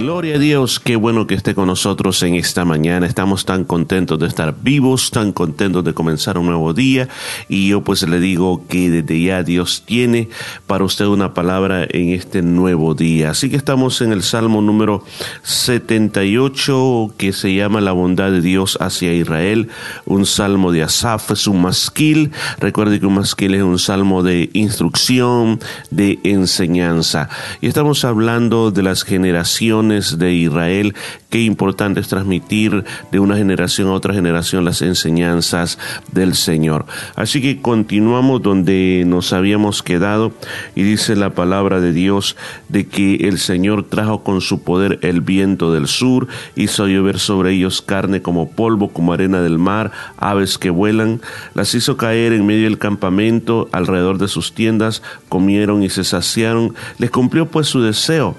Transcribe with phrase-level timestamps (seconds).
[0.00, 3.04] Gloria a Dios, qué bueno que esté con nosotros en esta mañana.
[3.04, 7.10] Estamos tan contentos de estar vivos, tan contentos de comenzar un nuevo día.
[7.50, 10.30] Y yo pues le digo que desde ya Dios tiene
[10.66, 13.32] para usted una palabra en este nuevo día.
[13.32, 15.04] Así que estamos en el Salmo número
[15.42, 19.68] 78 que se llama La bondad de Dios hacia Israel.
[20.06, 22.30] Un salmo de Asaf, es un masquil.
[22.58, 27.28] Recuerde que un masquil es un salmo de instrucción, de enseñanza.
[27.60, 30.94] Y estamos hablando de las generaciones de Israel,
[31.30, 35.78] qué importante es transmitir de una generación a otra generación las enseñanzas
[36.12, 36.86] del Señor.
[37.16, 40.32] Así que continuamos donde nos habíamos quedado
[40.76, 42.36] y dice la palabra de Dios
[42.68, 47.52] de que el Señor trajo con su poder el viento del sur, hizo llover sobre
[47.52, 51.20] ellos carne como polvo, como arena del mar, aves que vuelan,
[51.54, 56.74] las hizo caer en medio del campamento, alrededor de sus tiendas, comieron y se saciaron,
[56.98, 58.36] les cumplió pues su deseo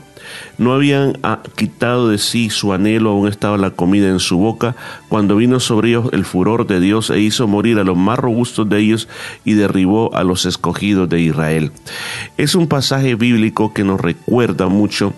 [0.57, 4.75] no habían ah, quitado de sí su anhelo, aún estaba la comida en su boca,
[5.09, 8.67] cuando vino sobre ellos el furor de Dios e hizo morir a los más robustos
[8.69, 9.07] de ellos
[9.45, 11.71] y derribó a los escogidos de Israel.
[12.37, 15.13] Es un pasaje bíblico que nos recuerda mucho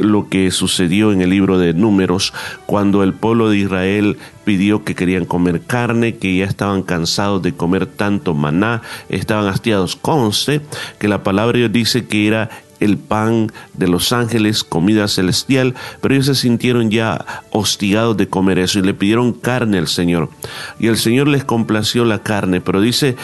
[0.00, 2.32] lo que sucedió en el libro de números
[2.66, 7.52] cuando el pueblo de Israel pidió que querían comer carne, que ya estaban cansados de
[7.52, 9.96] comer tanto maná, estaban hastiados.
[9.96, 10.62] Conste
[10.98, 16.26] que la palabra dice que era el pan de los ángeles, comida celestial, pero ellos
[16.26, 20.30] se sintieron ya hostigados de comer eso y le pidieron carne al Señor.
[20.78, 23.16] Y el Señor les complació la carne, pero dice,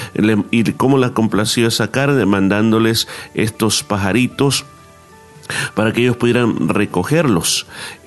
[0.51, 2.27] ¿y cómo la complació esa carne?
[2.27, 4.65] Mandándoles estos pajaritos
[5.75, 7.67] para que ellos pudieran recogerlos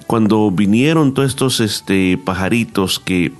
[0.09, 3.31] cuando vinieron todos estos este, pajaritos que,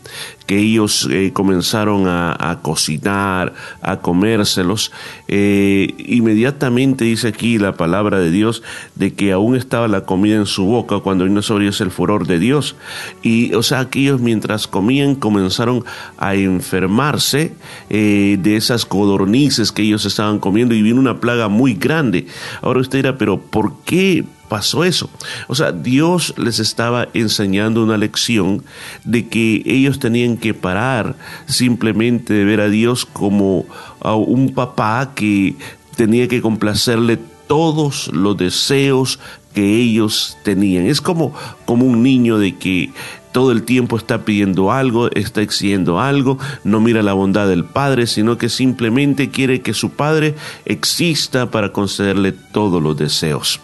[0.48, 4.92] ellos eh, comenzaron a, cocinar, a comérselos,
[5.28, 8.64] eh, inmediatamente dice aquí la palabra de Dios
[8.96, 12.26] de que aún estaba la comida en su boca cuando vino sobre ellos el furor
[12.26, 12.76] de Dios.
[13.22, 15.86] Y o sea, que ellos mientras comían comenzaron
[16.18, 17.54] a enfermarse
[17.92, 22.26] eh, de esas codornices que ellos estaban comiendo y vino una plaga muy grande.
[22.64, 24.26] Ahora usted dirá, pero ¿por qué?
[24.50, 25.10] Pasó eso.
[25.48, 28.64] O sea, Dios les estaba enseñando una lección
[29.06, 31.16] de que ellos tenían que parar
[31.46, 33.66] simplemente de ver a Dios como
[34.02, 35.56] a un papá que
[35.96, 37.18] tenía que complacerle
[37.48, 39.20] todos los deseos
[39.54, 40.86] que ellos tenían.
[40.86, 41.34] Es como,
[41.66, 42.92] como un niño de que
[43.32, 48.08] todo el tiempo está pidiendo algo, está exigiendo algo, no mira la bondad del Padre,
[48.08, 50.36] sino que simplemente quiere que su Padre
[50.66, 53.60] exista para concederle todos los deseos.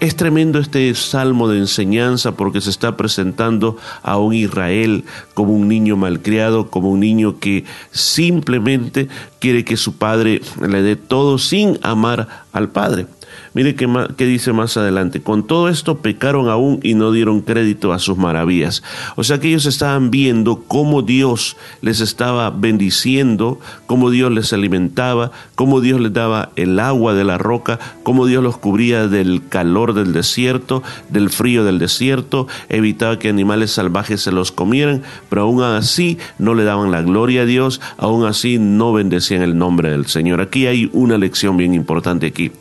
[0.00, 5.04] Es tremendo este salmo de enseñanza porque se está presentando a un Israel
[5.34, 9.08] como un niño malcriado, como un niño que simplemente
[9.40, 13.06] quiere que su padre le dé todo sin amar al padre.
[13.54, 15.22] Mire qué, dice más adelante.
[15.22, 18.82] Con todo esto pecaron aún y no dieron crédito a sus maravillas.
[19.16, 25.32] O sea que ellos estaban viendo cómo Dios les estaba bendiciendo, cómo Dios les alimentaba,
[25.54, 29.94] cómo Dios les daba el agua de la roca, cómo Dios los cubría del calor
[29.94, 35.62] del desierto, del frío del desierto, evitaba que animales salvajes se los comieran, pero aún
[35.62, 40.06] así no le daban la gloria a Dios, aún así no bendecían el nombre del
[40.06, 40.40] Señor.
[40.40, 42.52] Aquí hay una lección bien importante aquí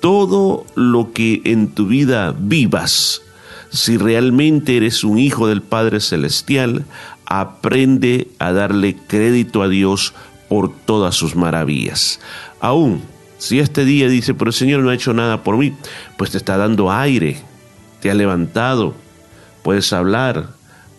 [0.00, 3.22] todo lo que en tu vida vivas,
[3.70, 6.84] si realmente eres un hijo del Padre Celestial,
[7.26, 10.14] aprende a darle crédito a Dios
[10.48, 12.20] por todas sus maravillas.
[12.60, 13.02] Aún
[13.38, 15.72] si este día dice, pero el Señor no ha hecho nada por mí,
[16.16, 17.36] pues te está dando aire,
[18.00, 18.94] te ha levantado,
[19.62, 20.50] puedes hablar,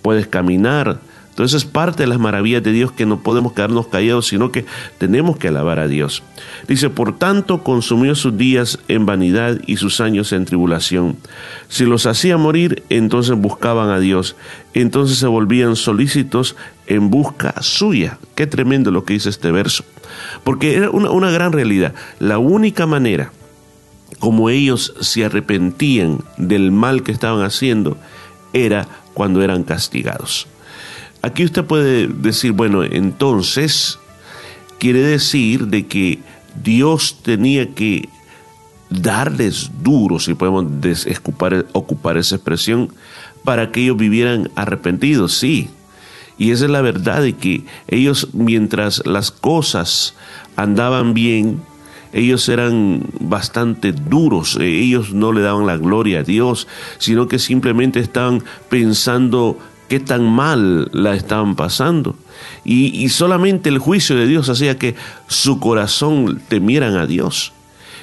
[0.01, 1.01] puedes caminar,
[1.39, 4.65] entonces es parte de las maravillas de Dios que no podemos quedarnos callados, sino que
[4.97, 6.21] tenemos que alabar a Dios.
[6.67, 11.15] Dice, por tanto consumió sus días en vanidad y sus años en tribulación.
[11.69, 14.35] Si los hacía morir, entonces buscaban a Dios.
[14.73, 16.57] Entonces se volvían solícitos
[16.87, 18.17] en busca suya.
[18.35, 19.85] Qué tremendo lo que dice este verso.
[20.43, 21.93] Porque era una, gran realidad.
[22.19, 23.31] La única manera
[24.19, 27.95] como ellos se arrepentían del mal que estaban haciendo
[28.51, 30.45] era cuando eran castigados.
[31.21, 33.99] Aquí usted puede decir, bueno, entonces
[34.79, 36.19] quiere decir de que
[36.63, 38.07] Dios tenía que
[38.89, 40.65] darles duro, si podemos
[41.73, 42.89] ocupar esa expresión,
[43.43, 45.69] para que ellos vivieran arrepentidos, sí.
[46.37, 50.15] Y esa es la verdad de que ellos, mientras las cosas
[50.55, 51.61] andaban bien,
[52.13, 56.67] ellos eran bastante duros, ellos no le daban la gloria a Dios,
[56.97, 59.59] sino que simplemente estaban pensando
[59.89, 62.15] qué tan mal la estaban pasando.
[62.63, 64.95] Y, solamente el juicio de Dios hacía que
[65.27, 67.51] su corazón temieran a Dios.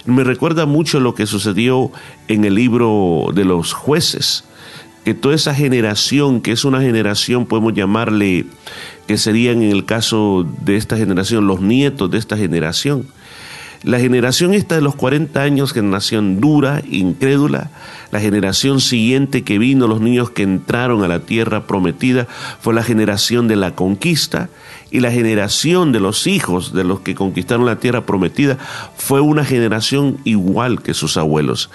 [0.04, 1.90] Me recuerda mucho lo que sucedió
[2.28, 4.44] en el libro de los jueces,
[5.04, 8.46] que toda esa generación, que es una generación, podemos llamarle,
[9.06, 13.06] que serían en el caso de esta generación, los nietos de esta generación,
[13.82, 17.70] la generación esta de los 40 años, generación dura, incrédula,
[18.10, 22.26] la generación siguiente que vino, los niños que entraron a la tierra prometida,
[22.60, 24.48] fue la generación de la conquista,
[24.90, 28.56] y la generación de los hijos de los que conquistaron la tierra prometida
[28.96, 31.70] fue una generación igual que sus abuelos.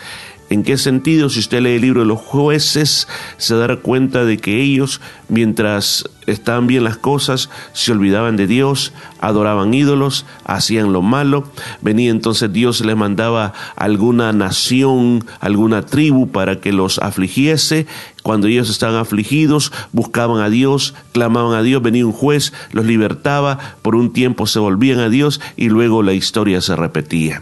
[0.52, 1.30] ¿En qué sentido?
[1.30, 3.08] Si usted lee el libro de los jueces,
[3.38, 5.00] se dará cuenta de que ellos,
[5.30, 11.46] mientras estaban bien las cosas, se olvidaban de Dios, adoraban ídolos, hacían lo malo.
[11.80, 17.88] Venía entonces Dios les mandaba alguna nación, alguna tribu para que los afligiese.
[18.22, 23.58] Cuando ellos estaban afligidos, buscaban a Dios, clamaban a Dios, venía un juez, los libertaba,
[23.82, 27.42] por un tiempo se volvían a Dios y luego la historia se repetía.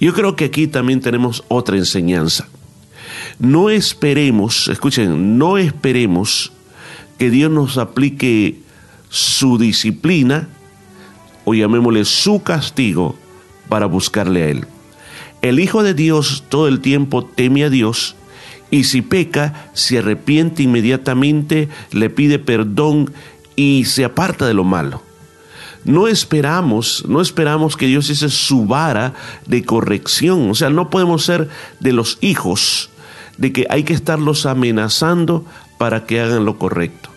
[0.00, 2.48] Yo creo que aquí también tenemos otra enseñanza.
[3.38, 6.52] No esperemos, escuchen, no esperemos
[7.18, 8.60] que Dios nos aplique
[9.10, 10.48] su disciplina
[11.44, 13.14] o llamémosle su castigo
[13.68, 14.64] para buscarle a Él.
[15.42, 18.16] El Hijo de Dios todo el tiempo teme a Dios
[18.70, 23.12] y si peca, se arrepiente inmediatamente, le pide perdón
[23.56, 25.09] y se aparta de lo malo
[25.84, 29.14] no esperamos, no esperamos que Dios use su vara
[29.46, 30.50] de corrección.
[30.50, 31.48] O sea, no podemos ser
[31.80, 32.90] de los hijos
[33.38, 35.44] de que hay que estarlos amenazando
[35.78, 37.08] para que hagan lo correcto,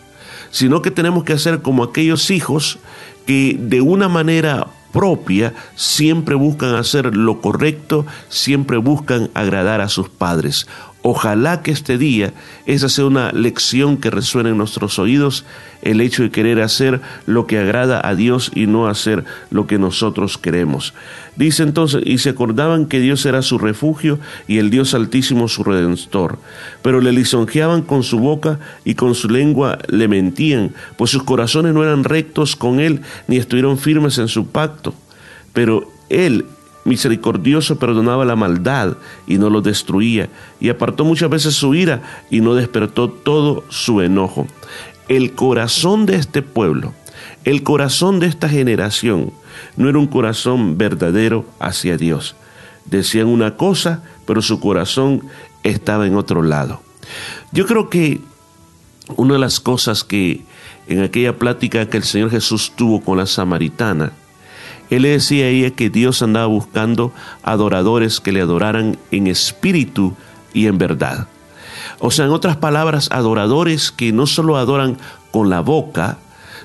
[0.50, 2.78] sino que tenemos que hacer como aquellos hijos
[3.26, 10.08] que de una manera propia siempre buscan hacer lo correcto, siempre buscan agradar a sus
[10.08, 10.66] padres.
[11.06, 12.32] Ojalá que este día
[12.64, 15.44] esa sea una lección que resuene en nuestros oídos,
[15.82, 19.78] el hecho de querer hacer lo que agrada a Dios y no hacer lo que
[19.78, 20.94] nosotros queremos.
[21.36, 24.18] Dice entonces, y se acordaban que Dios era su refugio
[24.48, 26.38] y el Dios altísimo su redentor,
[26.80, 31.74] pero le lisonjeaban con su boca y con su lengua le mentían, pues sus corazones
[31.74, 34.94] no eran rectos con él, ni estuvieron firmes en su pacto.
[35.52, 36.46] Pero él
[36.84, 38.96] misericordioso perdonaba la maldad
[39.26, 40.28] y no lo destruía,
[40.60, 44.46] y apartó muchas veces su ira y no despertó todo su enojo.
[45.08, 46.92] El corazón de este pueblo,
[47.44, 49.32] el corazón de esta generación,
[49.76, 52.36] no era un corazón verdadero hacia Dios.
[52.86, 55.22] Decían una cosa, pero su corazón
[55.62, 56.80] estaba en otro lado.
[57.52, 58.20] Yo creo que
[59.16, 60.42] una de las cosas que
[60.86, 64.12] en aquella plática que el Señor Jesús tuvo con la samaritana,
[64.96, 67.12] él le decía a ella que Dios andaba buscando
[67.42, 70.14] adoradores que le adoraran en espíritu
[70.52, 71.28] y en verdad.
[71.98, 74.98] O sea, en otras palabras, adoradores que no solo adoran
[75.30, 76.18] con la boca,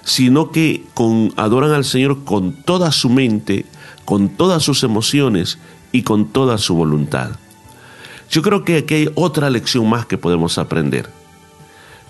[0.03, 3.65] sino que con, adoran al Señor con toda su mente,
[4.05, 5.59] con todas sus emociones
[5.91, 7.31] y con toda su voluntad.
[8.29, 11.09] Yo creo que aquí hay otra lección más que podemos aprender.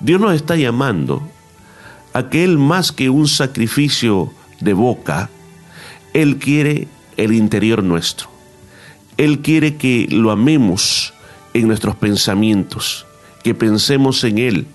[0.01, 1.21] Dios nos está llamando
[2.13, 5.29] a que Él más que un sacrificio de boca,
[6.13, 8.29] él quiere el interior nuestro.
[9.17, 11.13] Él quiere que lo amemos
[11.53, 13.05] en nuestros pensamientos,
[13.43, 14.67] que pensemos en Él,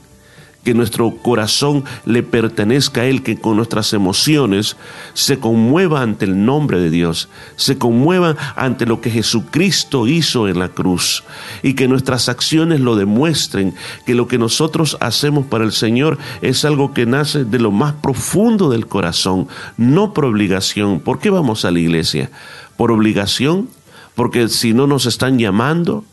[0.65, 4.77] que nuestro corazón le pertenezca a Él, que con nuestras emociones
[5.13, 10.59] se conmueva ante el nombre de Dios, se conmueva ante lo que Jesucristo hizo en
[10.59, 11.23] la cruz
[11.63, 13.75] y que nuestras acciones lo demuestren,
[14.07, 17.95] que lo que nosotros hacemos para el Señor es algo que nace de lo más
[17.95, 21.01] profundo del corazón, no por obligación.
[21.01, 22.31] ¿Por qué vamos a la iglesia?
[22.77, 23.69] ¿Por obligación?
[24.15, 26.05] Porque si no nos están llamando,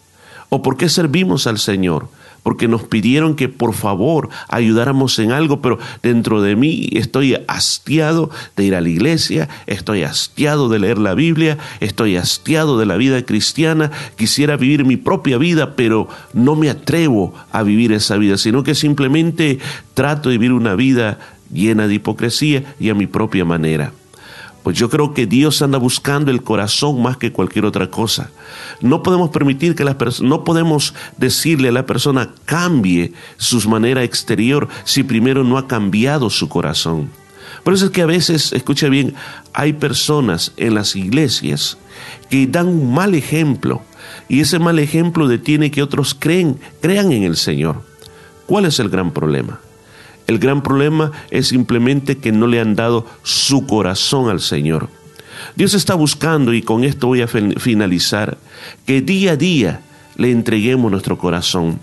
[0.50, 2.10] ¿o por qué servimos al Señor?
[2.44, 8.30] Porque nos pidieron que por favor ayudáramos en algo, pero dentro de mí estoy hastiado
[8.56, 12.98] de ir a la iglesia, estoy hastiado de leer la Biblia, estoy hastiado de la
[12.98, 18.38] vida cristiana, quisiera vivir mi propia vida, pero no me atrevo a vivir esa vida,
[18.38, 19.60] sino que simplemente
[19.94, 21.20] trato de vivir una vida
[21.54, 23.94] llena de hipocresía y a mi propia manera.
[24.64, 28.30] Pues yo creo que Dios anda buscando el corazón más que cualquier otra cosa.
[28.80, 34.04] No podemos permitir que la persona, no podemos decirle a la persona cambie su manera
[34.04, 37.10] exterior si primero no ha cambiado su corazón.
[37.64, 39.16] Por eso es que a veces, escucha bien,
[39.54, 41.78] hay personas en las iglesias
[42.30, 43.82] que dan un mal ejemplo
[44.30, 47.82] y ese mal ejemplo detiene que otros creen, crean en el Señor.
[48.46, 49.60] ¿Cuál es el gran problema?
[50.28, 54.90] El gran problema es simplemente que no le han dado su corazón al Señor.
[55.56, 58.38] Dios está buscando, y con esto voy a finalizar,
[58.86, 59.82] que día a día
[60.16, 61.80] le entreguemos nuestro corazón,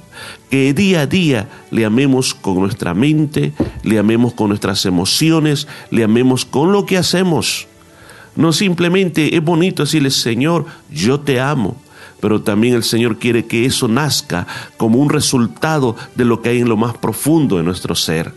[0.51, 3.53] que día a día le amemos con nuestra mente,
[3.83, 7.67] le amemos con nuestras emociones, le amemos con lo que hacemos.
[8.37, 11.77] No simplemente es bonito decirle, Señor, yo te amo
[12.21, 14.47] pero también el Señor quiere que eso nazca
[14.77, 18.33] como un resultado de lo que hay en lo más profundo de nuestro ser.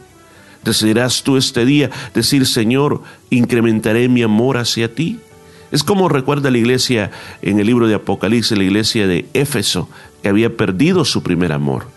[0.64, 5.20] Decidirás tú este día decir, Señor, incrementaré mi amor hacia ti.
[5.72, 7.12] Es como recuerda la iglesia
[7.42, 9.90] en el libro de Apocalipsis, la iglesia de Éfeso,
[10.22, 11.88] que había perdido su primer amor.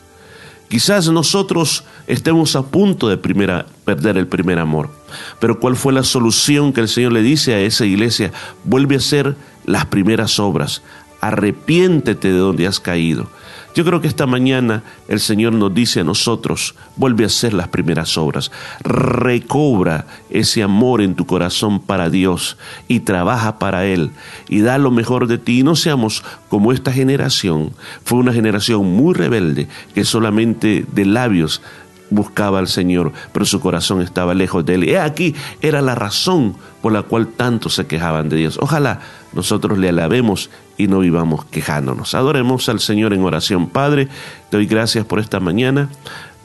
[0.68, 4.90] Quizás nosotros estemos a punto de perder el primer amor,
[5.38, 8.32] pero ¿cuál fue la solución que el Señor le dice a esa iglesia?
[8.64, 9.36] Vuelve a hacer
[9.66, 10.82] las primeras obras,
[11.24, 13.28] arrepiéntete de donde has caído.
[13.74, 17.68] Yo creo que esta mañana el Señor nos dice a nosotros, vuelve a hacer las
[17.68, 18.52] primeras obras,
[18.84, 24.10] recobra ese amor en tu corazón para Dios y trabaja para Él
[24.48, 25.60] y da lo mejor de ti.
[25.60, 27.72] Y no seamos como esta generación,
[28.04, 31.62] fue una generación muy rebelde que solamente de labios
[32.10, 34.84] buscaba al Señor, pero su corazón estaba lejos de Él.
[34.84, 38.58] Y aquí era la razón por la cual tanto se quejaban de Dios.
[38.60, 39.00] Ojalá
[39.32, 42.14] nosotros le alabemos y no vivamos quejándonos.
[42.14, 43.68] Adoremos al Señor en oración.
[43.68, 44.08] Padre,
[44.50, 45.88] te doy gracias por esta mañana.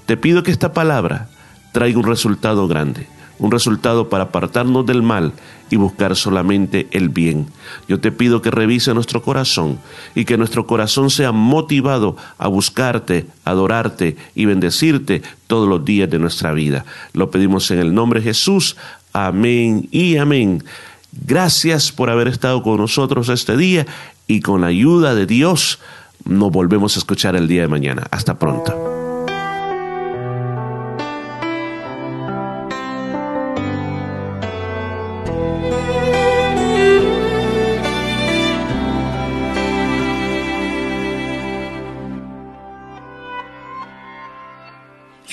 [0.06, 1.28] Te pido que esta palabra
[1.72, 3.08] traiga un resultado grande,
[3.40, 5.34] un resultado para apartarnos del mal
[5.72, 7.48] y buscar solamente el bien.
[7.88, 9.80] Yo te pido que revise nuestro corazón
[10.14, 16.20] y que nuestro corazón sea motivado a buscarte, adorarte y bendecirte todos los días de
[16.20, 16.86] nuestra vida.
[17.14, 18.76] Lo pedimos en el nombre de Jesús.
[19.14, 20.64] Amén y amén.
[21.26, 23.88] Gracias por haber estado con nosotros este día
[24.28, 25.80] y con la ayuda de Dios
[26.26, 28.06] nos volvemos a escuchar el día de mañana.
[28.12, 28.99] Hasta pronto.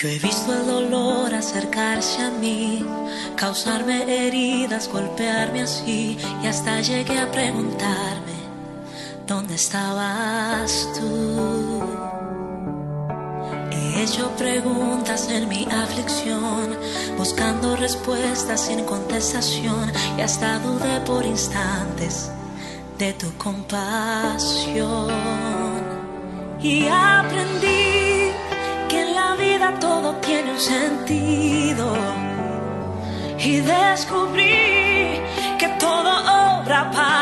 [0.06, 2.86] He visto el dolor acercarse a mí,
[3.34, 8.36] causarme heridas, golpearme así, y hasta llegué a preguntarme,
[9.26, 11.82] ¿dónde estabas tú?
[13.72, 16.76] He hecho preguntas en mi aflicción,
[17.18, 22.30] buscando respuestas sin contestación, y hasta dudé por instantes
[22.96, 25.10] de tu compasión.
[26.62, 28.05] Y aprendí
[29.80, 31.94] todo tiene un sentido.
[33.38, 35.20] Y descubrí
[35.58, 36.10] que todo
[36.60, 37.15] obra para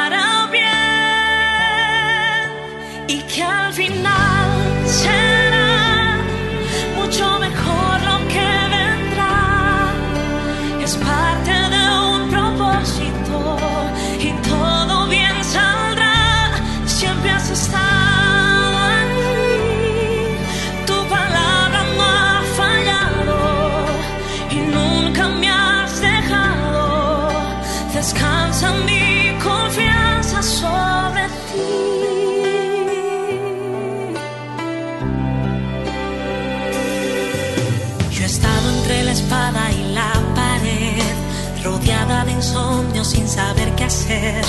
[43.04, 44.42] sin saber qué hacer,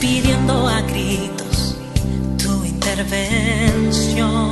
[0.00, 1.76] pidiendo a gritos
[2.42, 4.50] tu intervención.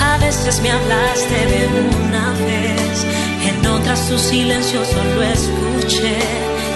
[0.00, 1.66] A veces me hablaste de
[2.06, 3.04] una vez,
[3.48, 6.16] en otras tu silencio solo escuché.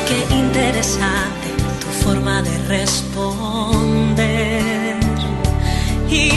[0.09, 1.49] Qué interesante
[1.81, 3.85] tu forma de responder.
[6.11, 6.37] Y